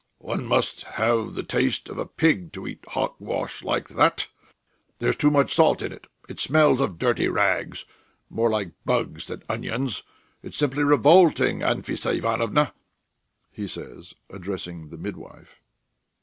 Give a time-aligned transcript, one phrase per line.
[0.17, 4.29] "One must have the taste of a pig to eat hogwash like that!
[4.97, 7.85] There's too much salt in it; it smells of dirty rags...
[8.27, 10.01] more like bugs than onions....
[10.41, 12.73] It's simply revolting, Anfissa Ivanovna,"
[13.51, 15.61] he says, addressing the midwife.